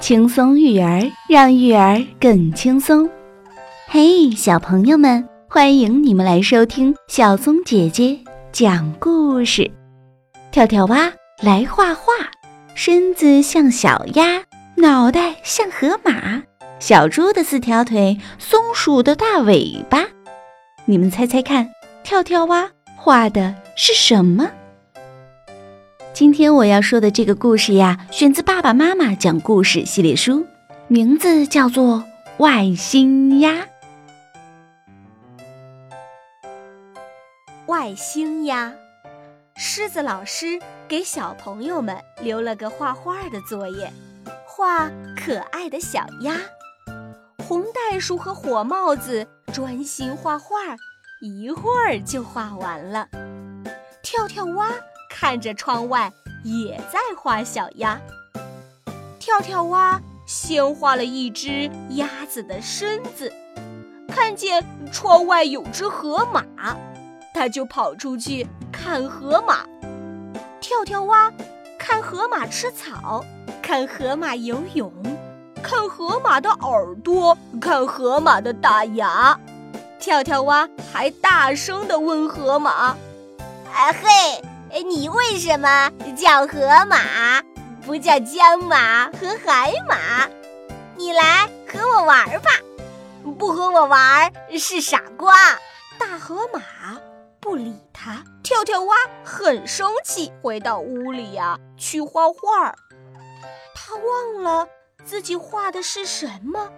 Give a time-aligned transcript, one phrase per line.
[0.00, 3.08] 轻松育儿，让育儿更轻松。
[3.88, 8.18] 嘿，小朋友们，欢迎你们来收听小松姐姐
[8.52, 9.70] 讲故事。
[10.50, 11.10] 跳跳蛙
[11.40, 12.12] 来画画，
[12.74, 14.42] 身子像小鸭，
[14.76, 16.42] 脑袋像河马，
[16.78, 20.04] 小猪的四条腿，松鼠的大尾巴。
[20.84, 21.70] 你们猜猜看，
[22.02, 22.70] 跳跳蛙
[23.04, 24.50] 画的是什么？
[26.14, 30.46] 今天我要说的这个故事呀，选自《爸爸妈妈讲故事》系列书，
[30.88, 31.98] 名字叫做
[32.38, 33.52] 《外星鸭》。
[37.66, 38.72] 外星鸭，
[39.54, 43.92] 狮子老师给小朋友们留了个画画的作业，
[44.46, 46.40] 画可爱的小鸭。
[47.46, 50.56] 红袋鼠和火帽子专心画画，
[51.24, 53.08] 一会儿就画完了。
[54.02, 54.70] 跳跳蛙。
[55.16, 57.98] 看着窗外，也在画小鸭。
[59.20, 63.32] 跳跳蛙先画了一只鸭子的身子，
[64.08, 64.62] 看见
[64.92, 66.44] 窗外有只河马，
[67.32, 69.64] 它就跑出去看河马。
[70.60, 71.32] 跳跳蛙
[71.78, 73.24] 看河马吃草，
[73.62, 74.92] 看河马游泳，
[75.62, 79.38] 看河马的耳朵，看河马的大牙。
[80.04, 82.70] 跳跳蛙还大声地问河马
[83.72, 84.06] ：“啊嘿！”
[84.70, 87.42] 哎，你为什么叫河马，
[87.86, 90.28] 不叫江马和海马？
[90.94, 92.50] 你来和我玩吧，
[93.38, 95.34] 不和我玩是傻瓜。
[95.98, 96.60] 大河马
[97.40, 102.74] 不理他，跳跳蛙很生气，回到屋里呀去画画。
[103.74, 104.68] 他忘了
[105.02, 106.68] 自己画的是什么，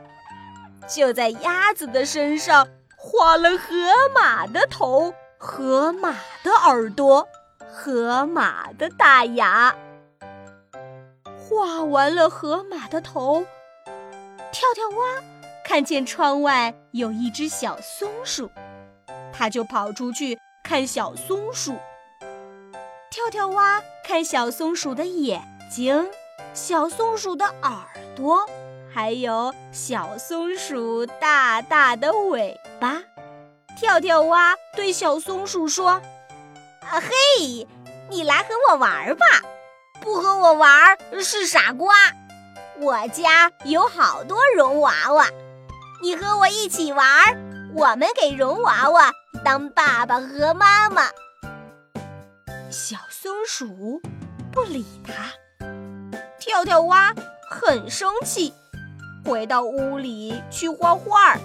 [0.86, 2.68] 就在鸭子的身上
[3.18, 3.66] 画了河
[4.14, 7.26] 马的头，河马的耳朵。
[7.72, 9.74] 河马的大牙，
[11.38, 13.44] 画完了河马的头，
[14.52, 15.22] 跳跳蛙
[15.64, 18.50] 看见窗外有一只小松鼠，
[19.32, 21.76] 它就跑出去看小松鼠。
[23.10, 26.10] 跳跳蛙看小松鼠的眼睛，
[26.54, 27.72] 小松鼠的耳
[28.14, 28.46] 朵，
[28.92, 33.02] 还有小松鼠大大的尾巴。
[33.78, 36.00] 跳跳蛙对小松鼠说。
[36.88, 37.66] 啊嘿，
[38.08, 39.26] 你来和我玩吧，
[40.00, 41.94] 不和我玩是傻瓜。
[42.78, 45.26] 我家有好多绒娃娃，
[46.00, 47.08] 你和我一起玩，
[47.74, 49.10] 我们给绒娃娃
[49.44, 51.08] 当爸爸和妈妈。
[52.70, 54.00] 小松鼠
[54.52, 55.66] 不理他，
[56.38, 57.12] 跳跳蛙
[57.50, 58.54] 很生气，
[59.26, 61.36] 回到屋里去画画。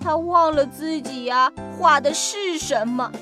[0.00, 3.12] 他忘了自己呀画的是什么。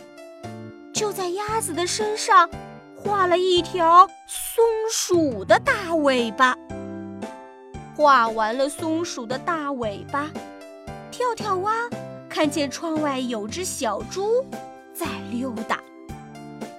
[0.94, 2.48] 就在鸭子的身上
[2.94, 6.56] 画了一条松鼠的大尾巴。
[7.96, 10.30] 画完了松鼠的大尾巴，
[11.10, 11.72] 跳跳蛙
[12.28, 14.44] 看见窗外有只小猪
[14.92, 15.80] 在溜达。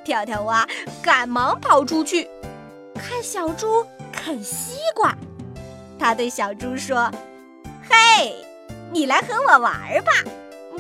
[0.06, 0.66] 跳跳蛙
[1.02, 2.30] 赶忙跑出去，
[2.94, 3.84] 看小猪
[4.14, 5.17] 啃西瓜。
[6.00, 7.12] 他对小猪说
[7.90, 8.36] ：“嘿，
[8.92, 9.72] 你来和我玩
[10.04, 10.12] 吧，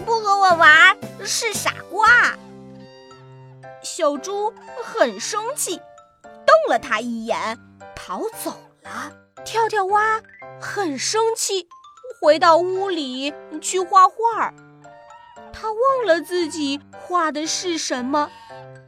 [0.05, 2.35] 不和我玩是傻瓜。”
[3.83, 5.77] 小猪很生气，
[6.21, 7.57] 瞪了他一眼，
[7.95, 9.11] 跑走了。
[9.45, 10.21] 跳跳蛙
[10.59, 11.67] 很生气，
[12.19, 14.53] 回到屋里去画画。
[15.53, 18.29] 他忘了自己画的是什么，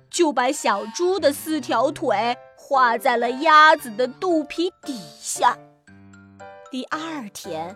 [0.09, 5.57] 就把小猪的四条腿画在了鸭子的肚皮底下。
[6.71, 7.75] 第二天，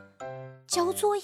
[0.67, 1.23] 交作业，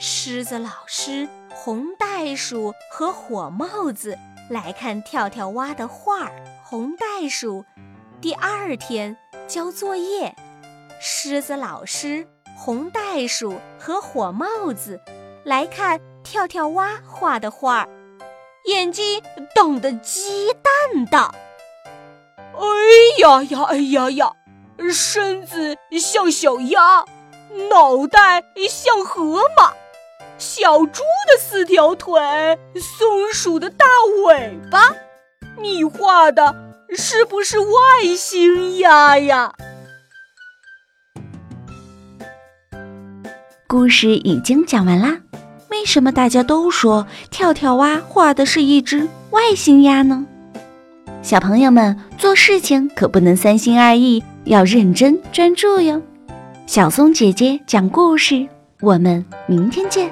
[0.00, 4.18] 狮子老师、红袋鼠和火帽子。
[4.50, 6.32] 来看跳跳蛙的画儿。
[6.64, 7.64] 红袋鼠
[8.20, 10.34] 第二天交作业，
[11.00, 12.26] 狮子老师、
[12.56, 15.00] 红袋鼠和火帽子
[15.44, 17.88] 来看跳跳蛙画的画儿，
[18.64, 19.22] 眼睛
[19.54, 21.32] 瞪得鸡蛋大。
[22.54, 24.32] 哎呀呀，哎呀呀，
[24.92, 27.04] 身子像小鸭，
[27.70, 29.72] 脑袋像河马。
[30.38, 32.20] 小猪的四条腿，
[32.74, 33.84] 松鼠的大
[34.26, 34.78] 尾巴，
[35.60, 36.54] 你画的
[36.96, 37.66] 是不是外
[38.16, 39.52] 星鸭呀？
[43.66, 45.18] 故事已经讲完啦。
[45.70, 50.24] 为什么大家都说跳跳蛙画的是一只外星鸭呢？
[51.20, 56.00] 小朋友们做事情可不能三心二意，要认真专注哟。
[56.66, 58.48] 小松姐姐讲故事，
[58.80, 60.10] 我们明天见。